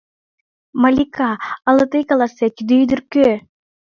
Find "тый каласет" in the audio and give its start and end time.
1.91-2.51